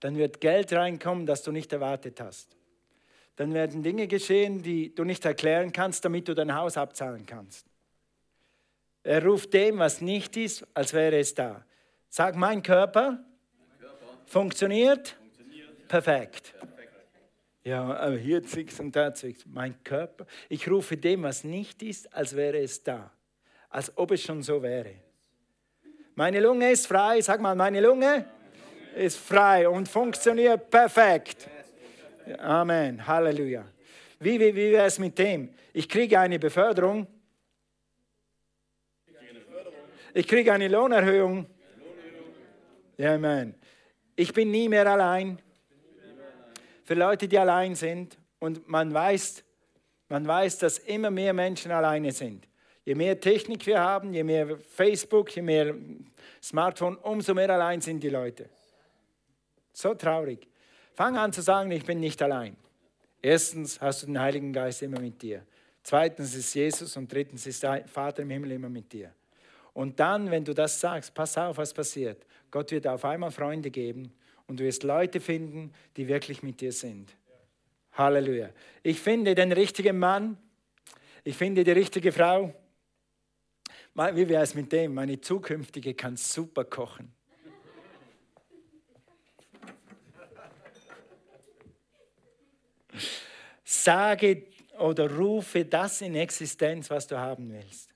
[0.02, 2.57] Dann wird Geld reinkommen, das du nicht erwartet hast.
[3.38, 7.68] Dann werden Dinge geschehen, die du nicht erklären kannst, damit du dein Haus abzahlen kannst.
[9.04, 11.64] Er ruft dem, was nicht ist, als wäre es da.
[12.10, 13.24] Sag, mein Körper,
[13.60, 14.06] mein Körper.
[14.26, 15.10] Funktioniert?
[15.10, 16.56] funktioniert, perfekt.
[16.60, 16.92] perfekt.
[17.64, 19.46] Ja, aber hier zwickt und da zwickt.
[19.46, 23.12] Mein Körper, ich rufe dem, was nicht ist, als wäre es da.
[23.70, 24.96] Als ob es schon so wäre.
[26.16, 27.22] Meine Lunge ist frei.
[27.22, 28.26] Sag mal, meine Lunge
[28.96, 31.48] ist frei und funktioniert perfekt.
[32.40, 33.06] Amen.
[33.06, 33.66] Halleluja.
[34.20, 35.54] Wie, wie, wie wäre es mit dem?
[35.74, 37.08] Ich kriege eine Beförderung.
[40.14, 41.46] Ich kriege eine Lohnerhöhung.
[43.00, 43.56] Amen.
[44.16, 45.40] Ich bin nie mehr allein.
[46.84, 49.44] Für Leute, die allein sind und man weiß,
[50.10, 52.48] man weiß, dass immer mehr Menschen alleine sind.
[52.84, 55.76] Je mehr Technik wir haben, je mehr Facebook, je mehr
[56.42, 58.50] Smartphone, umso mehr allein sind die Leute.
[59.74, 60.48] So traurig.
[60.98, 62.58] Fang an zu sagen, ich bin nicht allein.
[63.22, 65.46] Erstens hast du den Heiligen Geist immer mit dir.
[65.84, 69.14] Zweitens ist Jesus und drittens ist der Vater im Himmel immer mit dir.
[69.74, 72.26] Und dann, wenn du das sagst, pass auf, was passiert.
[72.50, 74.12] Gott wird auf einmal Freunde geben
[74.48, 77.16] und du wirst Leute finden, die wirklich mit dir sind.
[77.92, 78.50] Halleluja.
[78.82, 80.36] Ich finde den richtigen Mann,
[81.24, 82.56] ich finde die richtige Frau,
[83.94, 84.96] wie wäre es mit dem?
[84.96, 87.14] Meine zukünftige kann super kochen.
[93.84, 94.44] Sage
[94.80, 97.90] oder rufe das in Existenz, was du haben willst.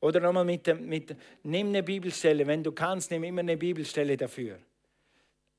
[0.00, 4.58] Oder nochmal mit, mit, nimm eine Bibelstelle, wenn du kannst, nimm immer eine Bibelstelle dafür.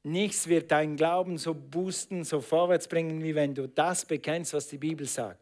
[0.03, 4.67] Nichts wird deinen Glauben so boosten, so vorwärts bringen, wie wenn du das bekennst, was
[4.67, 5.39] die Bibel sagt.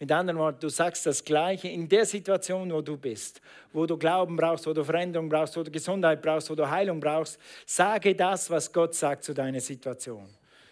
[0.00, 3.98] Mit anderen Worten, du sagst das Gleiche in der Situation, wo du bist, wo du
[3.98, 7.38] Glauben brauchst, wo du Veränderung brauchst, wo du Gesundheit brauchst, wo du Heilung brauchst.
[7.66, 10.26] Sage das, was Gott sagt zu deiner Situation.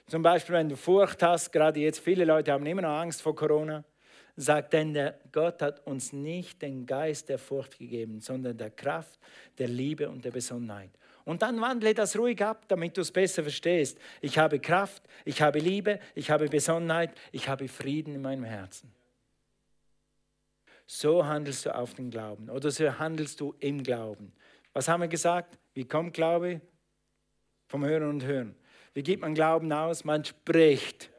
[0.06, 3.34] Zum Beispiel, wenn du Furcht hast, gerade jetzt, viele Leute haben immer noch Angst vor
[3.34, 3.84] Corona,
[4.36, 9.18] sagt denn der Gott hat uns nicht den Geist der Furcht gegeben, sondern der Kraft,
[9.58, 10.90] der Liebe und der Besonnenheit.
[11.24, 13.98] Und dann wandle das ruhig ab, damit du es besser verstehst.
[14.20, 18.92] Ich habe Kraft, ich habe Liebe, ich habe Besonnenheit, ich habe Frieden in meinem Herzen.
[20.86, 24.32] So handelst du auf den Glauben oder so handelst du im Glauben.
[24.72, 25.58] Was haben wir gesagt?
[25.74, 26.60] Wie kommt Glaube?
[27.66, 28.54] Vom Hören und Hören.
[28.96, 30.06] Wie gibt man Glauben aus?
[30.06, 31.10] Man spricht.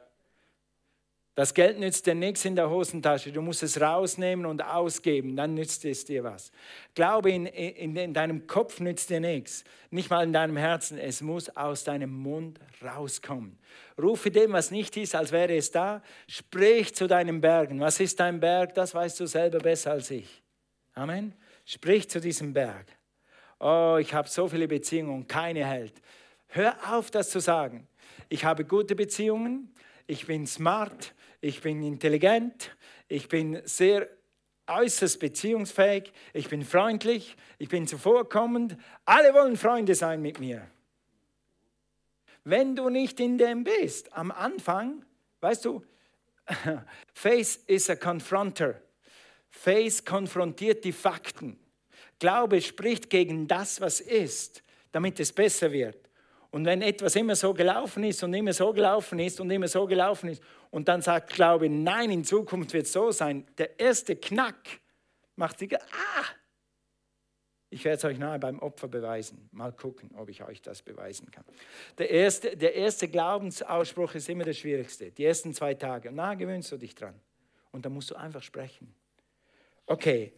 [1.36, 3.30] Das Geld nützt dir nichts in der Hosentasche.
[3.30, 6.50] Du musst es rausnehmen und ausgeben, dann nützt es dir was.
[6.96, 10.98] Glaube in, in, in, deinem Kopf nützt dir nichts, nicht mal in deinem Herzen.
[10.98, 13.56] Es muss aus deinem Mund rauskommen.
[13.96, 16.02] Rufe dem, was nicht ist, als wäre es da.
[16.26, 17.78] Sprich zu deinen Bergen.
[17.78, 18.74] Was ist dein Berg?
[18.74, 20.42] Das weißt du selber besser als ich.
[20.94, 21.32] Amen.
[21.64, 22.86] Sprich zu diesem Berg.
[23.60, 25.94] Oh, ich habe so viele Beziehungen keine hält.
[26.48, 27.86] Hör auf, das zu sagen.
[28.28, 29.72] Ich habe gute Beziehungen,
[30.06, 32.74] ich bin smart, ich bin intelligent,
[33.08, 34.08] ich bin sehr
[34.66, 38.76] äußerst beziehungsfähig, ich bin freundlich, ich bin zuvorkommend.
[39.04, 40.66] Alle wollen Freunde sein mit mir.
[42.44, 45.04] Wenn du nicht in dem bist, am Anfang,
[45.40, 45.84] weißt du,
[47.12, 48.80] Face is a confronter.
[49.50, 51.58] Face konfrontiert die Fakten.
[52.18, 56.07] Glaube spricht gegen das, was ist, damit es besser wird.
[56.50, 59.86] Und wenn etwas immer so gelaufen ist und immer so gelaufen ist und immer so
[59.86, 64.16] gelaufen ist und dann sagt Glaube, nein, in Zukunft wird es so sein, der erste
[64.16, 64.80] Knack
[65.36, 66.24] macht die, ah,
[67.70, 69.48] ich werde es euch nahe beim Opfer beweisen.
[69.52, 71.44] Mal gucken, ob ich euch das beweisen kann.
[71.98, 75.10] Der erste, der erste Glaubensausspruch ist immer der schwierigste.
[75.10, 76.08] Die ersten zwei Tage.
[76.08, 77.14] Und nachher gewöhnst du dich dran.
[77.70, 78.94] Und dann musst du einfach sprechen.
[79.84, 80.32] Okay,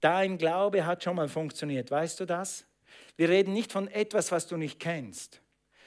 [0.00, 1.90] dein Glaube hat schon mal funktioniert.
[1.90, 2.66] Weißt du das?
[3.16, 5.41] Wir reden nicht von etwas, was du nicht kennst.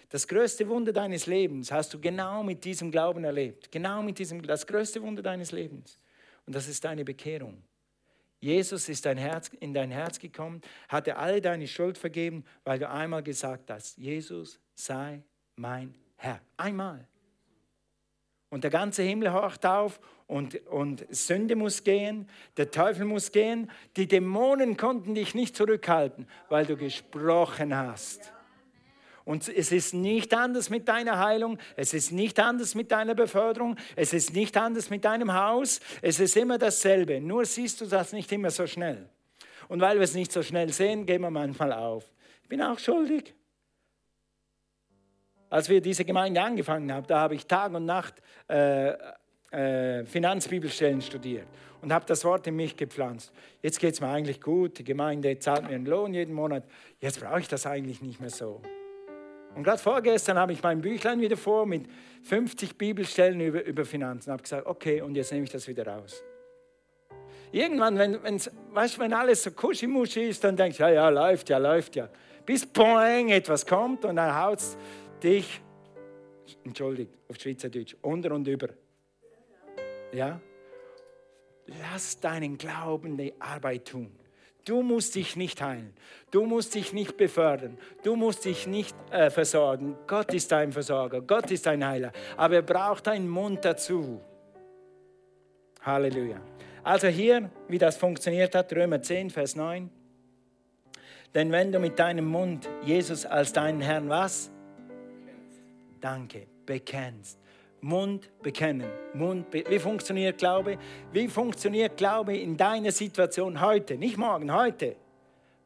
[0.10, 3.72] Das größte Wunder deines Lebens hast du genau mit diesem Glauben erlebt.
[3.72, 6.00] Genau mit diesem, das größte Wunder deines Lebens.
[6.46, 7.64] Und das ist deine Bekehrung.
[8.40, 12.78] Jesus ist dein Herz, in dein Herz gekommen, hat dir alle deine Schuld vergeben, weil
[12.78, 15.24] du einmal gesagt hast, Jesus sei
[15.56, 16.40] mein Herr.
[16.58, 17.08] Einmal.
[18.50, 23.72] Und der ganze Himmel horcht auf und, und Sünde muss gehen, der Teufel muss gehen.
[23.98, 28.35] Die Dämonen konnten dich nicht zurückhalten, weil du gesprochen hast.
[29.26, 33.76] Und es ist nicht anders mit deiner Heilung, es ist nicht anders mit deiner Beförderung,
[33.96, 37.20] es ist nicht anders mit deinem Haus, es ist immer dasselbe.
[37.20, 39.10] Nur siehst du das nicht immer so schnell.
[39.68, 42.06] Und weil wir es nicht so schnell sehen, gehen wir manchmal auf.
[42.44, 43.34] Ich bin auch schuldig.
[45.50, 48.14] Als wir diese Gemeinde angefangen haben, da habe ich Tag und Nacht
[48.48, 48.94] äh,
[49.52, 51.48] äh, Finanzbibelstellen studiert
[51.82, 53.32] und habe das Wort in mich gepflanzt.
[53.64, 56.64] Jetzt geht es mir eigentlich gut, die Gemeinde zahlt mir einen Lohn jeden Monat.
[57.00, 58.62] Jetzt brauche ich das eigentlich nicht mehr so.
[59.56, 61.88] Und gerade vorgestern habe ich mein Büchlein wieder vor mit
[62.24, 64.32] 50 Bibelstellen über, über Finanzen.
[64.32, 66.24] habe gesagt, okay, und jetzt nehme ich das wieder raus.
[67.52, 68.20] Irgendwann, wenn,
[68.74, 72.10] weißt, wenn alles so kuschimuschi ist, dann denkst du, ja, ja, läuft ja, läuft ja.
[72.46, 74.78] Bis poing, etwas kommt und dann haut es
[75.24, 75.62] dich,
[76.66, 78.70] entschuldigt, auf Schweizerdeutsch, unter und über.
[80.12, 80.42] Ja?
[81.68, 84.12] Lass deinen Glauben die Arbeit tun.
[84.66, 85.94] Du musst dich nicht heilen.
[86.32, 87.78] Du musst dich nicht befördern.
[88.04, 89.96] Du musst dich nicht äh, versorgen.
[90.08, 91.22] Gott ist dein Versorger.
[91.22, 92.12] Gott ist dein Heiler.
[92.36, 94.20] Aber er braucht einen Mund dazu.
[95.82, 96.42] Halleluja.
[96.84, 99.90] Also hier, wie das funktioniert hat, Römer 10, Vers 9.
[101.36, 104.50] Denn wenn du mit deinem Mund Jesus als deinen Herrn was?
[106.02, 107.40] Danke, bekennst.
[107.86, 108.90] Mund bekennen.
[109.14, 110.80] Mund be Wie funktioniert Glaube?
[111.12, 113.96] Wie funktioniert Glaube in deiner Situation heute?
[113.96, 114.96] Nicht morgen, heute.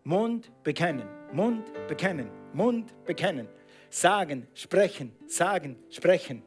[0.03, 1.07] Mund bekennen.
[1.31, 2.29] Mund bekennen.
[2.51, 3.47] Mund bekennen.
[3.89, 6.43] Sagen, sprechen, sagen, sprechen.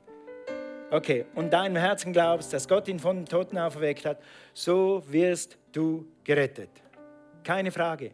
[0.90, 4.20] Okay, und deinem Herzen glaubst, dass Gott ihn von den Toten auferweckt hat,
[4.52, 6.68] so wirst du gerettet.
[7.44, 8.10] Keine Frage.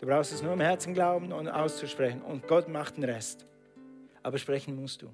[0.00, 3.46] Du brauchst es nur im Herzen glauben und auszusprechen und Gott macht den Rest.
[4.22, 5.08] Aber sprechen musst du.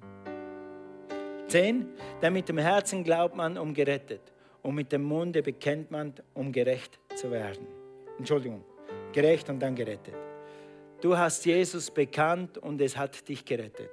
[1.51, 1.85] 10.
[2.21, 4.21] Denn mit dem Herzen glaubt man, um gerettet.
[4.61, 7.67] Und mit dem Munde bekennt man, um gerecht zu werden.
[8.17, 8.63] Entschuldigung,
[9.11, 10.13] gerecht und dann gerettet.
[11.01, 13.89] Du hast Jesus bekannt und es hat dich gerettet.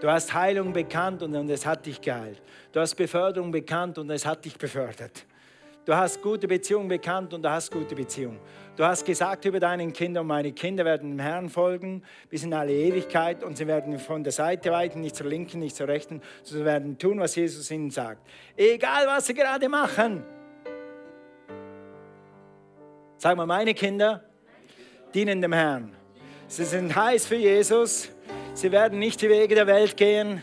[0.00, 2.40] Du hast Heilung bekannt und es hat dich geheilt.
[2.72, 5.26] Du hast Beförderung bekannt und es hat dich befördert.
[5.90, 8.38] Du hast gute Beziehungen bekannt und du hast gute Beziehungen.
[8.76, 12.72] Du hast gesagt über deinen Kinder, meine Kinder werden dem Herrn folgen bis in alle
[12.72, 16.64] Ewigkeit und sie werden von der Seite weiten, nicht zur linken, nicht zur rechten, sie
[16.64, 18.24] werden tun, was Jesus ihnen sagt.
[18.56, 20.22] Egal, was sie gerade machen.
[23.16, 24.22] Sag mal, meine Kinder
[25.12, 25.92] dienen dem Herrn.
[26.46, 28.10] Sie sind heiß für Jesus.
[28.54, 30.40] Sie werden nicht die Wege der Welt gehen.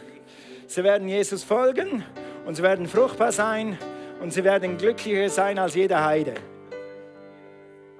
[0.66, 2.04] Sie werden Jesus folgen
[2.46, 3.78] und sie werden fruchtbar sein
[4.22, 6.34] und sie werden glücklicher sein als jeder Heide.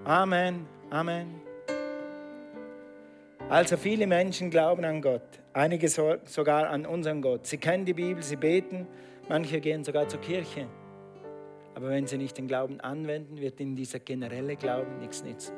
[0.04, 1.42] Amen, Amen.
[3.50, 5.22] Also viele Menschen glauben an Gott,
[5.54, 7.46] einige sogar an unseren Gott.
[7.46, 8.88] Sie kennen die Bibel, sie beten,
[9.30, 10.68] manche gehen sogar zur Kirche.
[11.76, 15.54] Aber wenn sie nicht den Glauben anwenden, wird ihnen dieser generelle Glauben nichts nützen.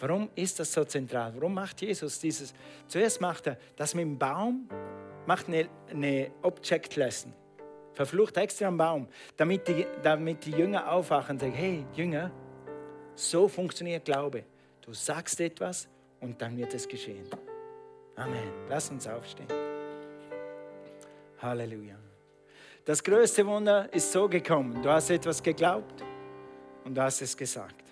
[0.00, 1.32] Warum ist das so zentral?
[1.36, 2.52] Warum macht Jesus dieses?
[2.88, 4.68] Zuerst macht er das mit dem Baum,
[5.26, 7.32] macht eine, eine Object Lesson
[7.94, 12.30] verflucht extra am Baum, damit die, damit die Jünger aufwachen und sagen, hey Jünger,
[13.14, 14.44] so funktioniert Glaube.
[14.80, 15.88] Du sagst etwas
[16.20, 17.26] und dann wird es geschehen.
[18.16, 18.50] Amen.
[18.68, 19.48] Lass uns aufstehen.
[21.40, 21.96] Halleluja.
[22.84, 24.82] Das größte Wunder ist so gekommen.
[24.82, 26.02] Du hast etwas geglaubt
[26.84, 27.84] und du hast es gesagt.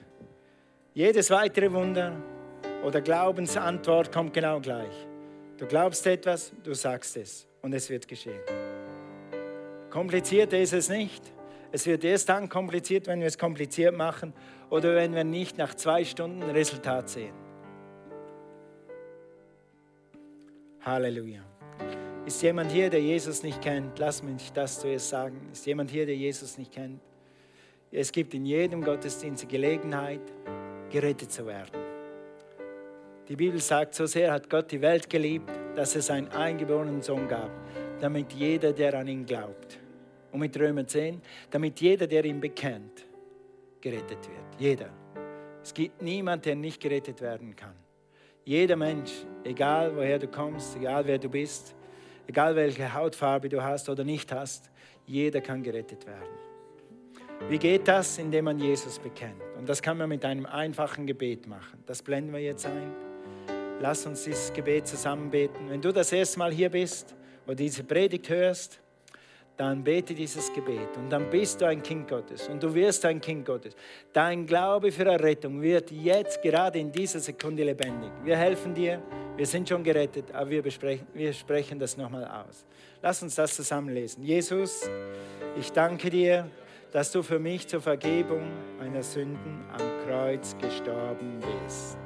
[0.94, 2.12] Jedes weitere Wunder
[2.84, 5.06] oder Glaubensantwort kommt genau gleich.
[5.56, 8.40] Du glaubst etwas, du sagst es und es wird geschehen.
[9.90, 11.22] Komplizierter ist es nicht.
[11.72, 14.32] Es wird erst dann kompliziert, wenn wir es kompliziert machen
[14.70, 17.34] oder wenn wir nicht nach zwei Stunden Resultat sehen.
[20.80, 21.42] Halleluja.
[22.24, 23.98] Ist jemand hier, der Jesus nicht kennt?
[23.98, 25.48] Lass mich das zuerst sagen.
[25.52, 27.00] Ist jemand hier, der Jesus nicht kennt?
[27.90, 30.20] Es gibt in jedem Gottesdienst die Gelegenheit,
[30.90, 31.80] gerettet zu werden.
[33.28, 37.26] Die Bibel sagt, so sehr hat Gott die Welt geliebt, dass es einen eingeborenen Sohn
[37.26, 37.50] gab,
[38.00, 39.79] damit jeder, der an ihn glaubt,
[40.32, 43.06] und mit Römer 10, damit jeder, der ihn bekennt,
[43.80, 44.60] gerettet wird.
[44.60, 44.90] Jeder.
[45.62, 47.74] Es gibt niemanden, der nicht gerettet werden kann.
[48.44, 49.12] Jeder Mensch,
[49.44, 51.74] egal woher du kommst, egal wer du bist,
[52.26, 54.70] egal welche Hautfarbe du hast oder nicht hast,
[55.06, 56.50] jeder kann gerettet werden.
[57.48, 58.18] Wie geht das?
[58.18, 59.40] Indem man Jesus bekennt.
[59.58, 61.82] Und das kann man mit einem einfachen Gebet machen.
[61.86, 62.92] Das blenden wir jetzt ein.
[63.80, 65.70] Lass uns dieses Gebet zusammen beten.
[65.70, 67.16] Wenn du das erste Mal hier bist
[67.46, 68.80] oder diese Predigt hörst,
[69.60, 73.20] dann bete dieses Gebet und dann bist du ein Kind Gottes und du wirst ein
[73.20, 73.76] Kind Gottes.
[74.10, 78.10] Dein Glaube für Errettung wird jetzt gerade in dieser Sekunde lebendig.
[78.24, 79.02] Wir helfen dir,
[79.36, 82.64] wir sind schon gerettet, aber wir, besprechen, wir sprechen das nochmal aus.
[83.02, 84.24] Lass uns das zusammenlesen.
[84.24, 84.88] Jesus,
[85.58, 86.48] ich danke dir,
[86.90, 91.98] dass du für mich zur Vergebung meiner Sünden am Kreuz gestorben bist.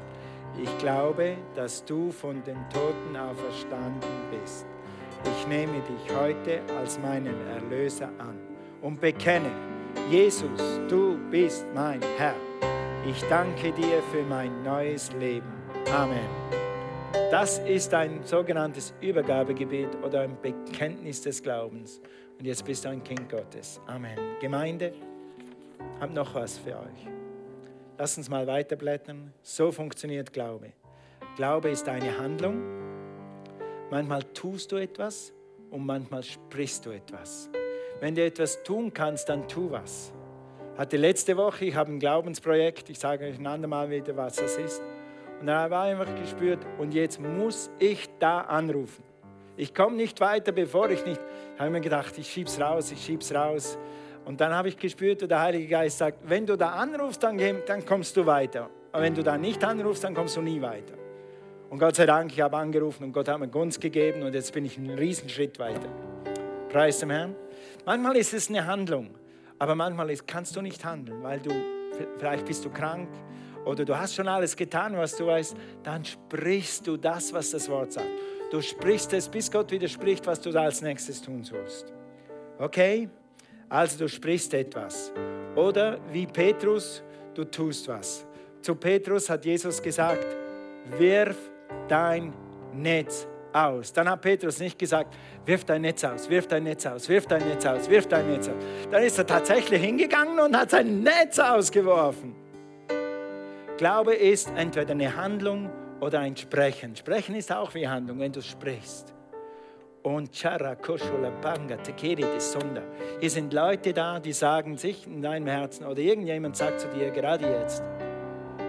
[0.60, 4.66] Ich glaube, dass du von den Toten auferstanden bist
[5.26, 8.38] ich nehme dich heute als meinen Erlöser an
[8.82, 9.50] und bekenne,
[10.10, 12.34] Jesus, du bist mein Herr.
[13.08, 15.52] Ich danke dir für mein neues Leben.
[15.92, 16.28] Amen.
[17.30, 22.00] Das ist ein sogenanntes Übergabegebet oder ein Bekenntnis des Glaubens.
[22.38, 23.80] Und jetzt bist du ein Kind Gottes.
[23.86, 24.18] Amen.
[24.40, 24.92] Gemeinde,
[26.00, 27.08] hab noch was für euch.
[27.96, 29.32] Lass uns mal weiterblättern.
[29.42, 30.72] So funktioniert Glaube.
[31.36, 32.93] Glaube ist eine Handlung
[33.94, 35.32] Manchmal tust du etwas
[35.70, 37.48] und manchmal sprichst du etwas.
[38.00, 40.12] Wenn du etwas tun kannst, dann tu was.
[40.76, 44.56] Hatte letzte Woche, ich habe ein Glaubensprojekt, ich sage euch ein andermal wieder, was das
[44.56, 44.82] ist.
[45.38, 49.04] Und dann habe ich einfach gespürt, und jetzt muss ich da anrufen.
[49.56, 51.20] Ich komme nicht weiter, bevor ich nicht.
[51.54, 53.78] Ich habe mir gedacht, ich schieb's raus, ich schieb's raus.
[54.24, 57.38] Und dann habe ich gespürt, und der Heilige Geist sagt, wenn du da anrufst, dann,
[57.64, 58.68] dann kommst du weiter.
[58.90, 61.03] Aber wenn du da nicht anrufst, dann kommst du nie weiter.
[61.74, 64.52] Und Gott sei Dank, ich habe angerufen und Gott hat mir Gunst gegeben und jetzt
[64.52, 65.88] bin ich einen Riesenschritt weiter.
[66.68, 67.34] Preis dem Herrn.
[67.84, 69.10] Manchmal ist es eine Handlung,
[69.58, 71.50] aber manchmal ist, kannst du nicht handeln, weil du,
[72.16, 73.08] vielleicht bist du krank
[73.64, 75.56] oder du hast schon alles getan, was du weißt.
[75.82, 78.06] Dann sprichst du das, was das Wort sagt.
[78.52, 81.92] Du sprichst es, bis Gott widerspricht, was du da als nächstes tun sollst.
[82.60, 83.08] Okay?
[83.68, 85.12] Also du sprichst etwas.
[85.56, 87.02] Oder wie Petrus,
[87.34, 88.24] du tust was.
[88.62, 90.24] Zu Petrus hat Jesus gesagt,
[90.96, 91.50] wirf
[91.88, 92.32] dein
[92.72, 93.92] Netz aus.
[93.92, 95.14] Dann hat Petrus nicht gesagt,
[95.46, 98.48] wirf dein Netz aus, wirf dein Netz aus, wirf dein Netz aus, wirf dein Netz
[98.48, 98.54] aus.
[98.90, 102.34] Dann ist er tatsächlich hingegangen und hat sein Netz ausgeworfen.
[103.76, 106.94] Glaube ist entweder eine Handlung oder ein Sprechen.
[106.96, 109.14] Sprechen ist auch wie Handlung, wenn du sprichst.
[110.02, 110.30] Und.
[113.20, 117.10] Hier sind Leute da, die sagen sich in deinem Herzen oder irgendjemand sagt zu dir
[117.10, 117.82] gerade jetzt,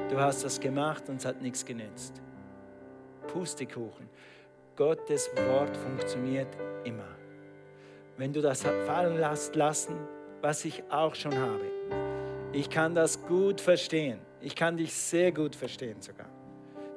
[0.09, 2.21] du hast das gemacht und es hat nichts genützt.
[3.27, 4.09] Pustekuchen.
[4.75, 6.47] Gottes Wort funktioniert
[6.83, 7.07] immer.
[8.17, 9.95] Wenn du das fallen lässt, lassen,
[10.41, 11.65] was ich auch schon habe.
[12.53, 14.19] Ich kann das gut verstehen.
[14.41, 16.29] Ich kann dich sehr gut verstehen sogar.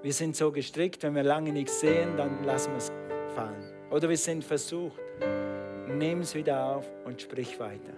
[0.03, 2.93] Wir sind so gestrickt, wenn wir lange nichts sehen, dann lassen wir es
[3.35, 3.73] fallen.
[3.91, 5.01] Oder wir sind versucht.
[5.89, 7.95] Nimm es wieder auf und sprich weiter.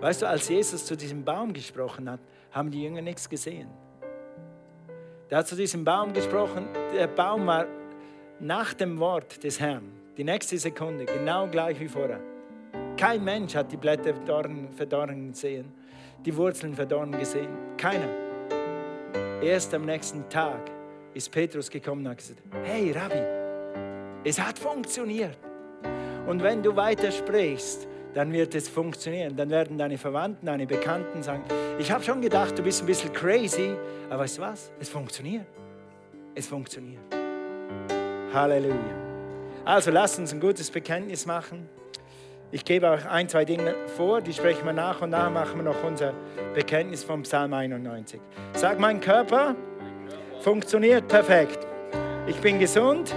[0.00, 3.68] Weißt du, als Jesus zu diesem Baum gesprochen hat, haben die Jünger nichts gesehen.
[5.32, 6.68] Der hat zu diesem Baum gesprochen.
[6.94, 7.64] Der Baum war
[8.38, 12.20] nach dem Wort des Herrn, die nächste Sekunde, genau gleich wie vorher.
[12.98, 14.12] Kein Mensch hat die Blätter
[14.76, 15.72] verdorren gesehen,
[16.22, 17.48] die Wurzeln verdorren gesehen.
[17.78, 18.10] Keiner.
[19.42, 20.70] Erst am nächsten Tag
[21.14, 23.22] ist Petrus gekommen und hat gesagt: Hey Rabbi,
[24.24, 25.38] es hat funktioniert.
[26.26, 29.36] Und wenn du weiter sprichst, dann wird es funktionieren.
[29.36, 31.42] Dann werden deine Verwandten, deine Bekannten sagen,
[31.78, 33.74] ich habe schon gedacht, du bist ein bisschen crazy,
[34.10, 34.72] aber weißt du was?
[34.78, 35.46] Es funktioniert.
[36.34, 37.02] Es funktioniert.
[38.32, 39.02] Halleluja.
[39.64, 41.68] Also lasst uns ein gutes Bekenntnis machen.
[42.50, 45.62] Ich gebe euch ein, zwei Dinge vor, die sprechen wir nach und nach machen wir
[45.62, 46.12] noch unser
[46.54, 48.20] Bekenntnis vom Psalm 91.
[48.52, 49.56] Sag, mein Körper
[50.40, 51.66] funktioniert perfekt.
[52.26, 53.14] Ich bin gesund,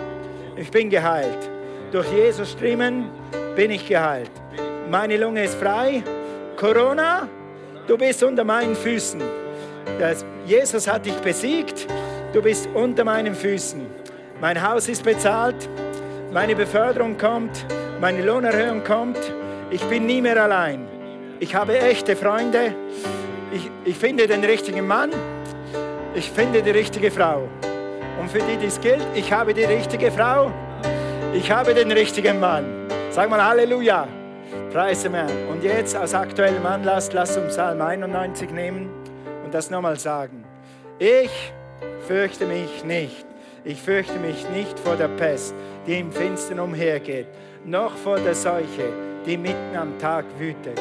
[0.55, 1.49] ich bin geheilt.
[1.91, 3.09] Durch Jesus Striemen
[3.55, 4.31] bin ich geheilt.
[4.89, 6.03] Meine Lunge ist frei.
[6.55, 7.27] Corona,
[7.87, 9.21] du bist unter meinen Füßen.
[10.45, 11.87] Jesus hat dich besiegt.
[12.33, 13.85] Du bist unter meinen Füßen.
[14.39, 15.67] Mein Haus ist bezahlt.
[16.31, 17.65] Meine Beförderung kommt.
[17.99, 19.19] Meine Lohnerhöhung kommt.
[19.71, 20.87] Ich bin nie mehr allein.
[21.39, 22.75] Ich habe echte Freunde.
[23.51, 25.11] Ich, ich finde den richtigen Mann.
[26.13, 27.49] Ich finde die richtige Frau.
[28.19, 30.51] Und für die dies gilt, ich habe die richtige Frau.
[31.33, 32.65] Ich habe den richtigen Mann.
[33.09, 34.07] Sag mal Halleluja.
[34.71, 35.15] Preis dem.
[35.49, 38.89] Und jetzt aus aktuellem Anlass, lass uns Psalm 91 nehmen
[39.43, 40.43] und das nochmal sagen.
[40.99, 41.53] Ich
[42.07, 43.25] fürchte mich nicht.
[43.63, 45.55] Ich fürchte mich nicht vor der Pest,
[45.87, 47.27] die im Finstern umhergeht,
[47.65, 48.93] noch vor der Seuche,
[49.25, 50.79] die mitten am Tag wütet.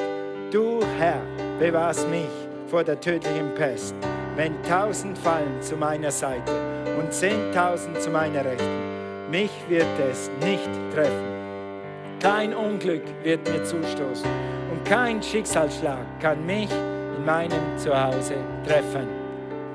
[0.53, 1.23] Du, Herr,
[1.59, 2.29] bewahrst mich
[2.69, 3.95] vor der tödlichen Pest,
[4.37, 6.53] wenn tausend fallen zu meiner Seite
[6.99, 9.31] und zehntausend zu meiner Rechten.
[9.31, 11.34] Mich wird es nicht treffen.
[12.25, 14.31] Kein Unglück wird mir zustoßen
[14.71, 19.07] und kein Schicksalsschlag kann mich in meinem Zuhause treffen.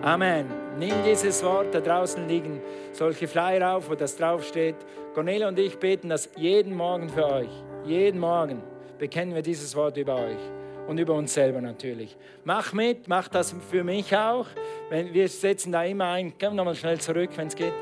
[0.02, 0.48] Amen.
[0.80, 2.60] Nimm dieses Wort, da draußen liegen
[2.92, 4.78] solche Flyer auf, wo das draufsteht.
[5.14, 7.52] Cornelia und ich beten das jeden Morgen für euch.
[7.86, 8.64] Jeden Morgen
[8.98, 10.40] bekennen wir dieses Wort über euch
[10.88, 12.18] und über uns selber natürlich.
[12.46, 14.48] Mach mit, mach das für mich auch.
[14.90, 17.74] wir setzen da immer ein, komm nochmal schnell zurück, wenn es geht.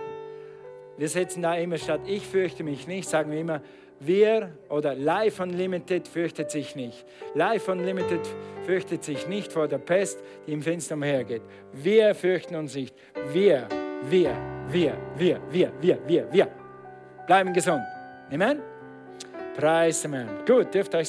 [0.98, 3.62] Wir setzen da immer statt ich fürchte mich nicht, sagen wir immer
[4.00, 7.06] wir oder Life Unlimited fürchtet sich nicht.
[7.34, 8.22] Life Unlimited
[8.66, 11.42] fürchtet sich nicht vor der Pest, die im Fenster umhergeht.
[11.74, 12.96] Wir fürchten uns nicht.
[13.32, 13.68] Wir,
[14.10, 14.36] wir,
[14.70, 16.48] wir, wir, wir, wir, wir, wir.
[17.26, 17.84] Bleiben gesund.
[18.32, 18.62] Amen.
[19.56, 20.46] Preis Herrn.
[20.46, 21.06] Gut, dürft euch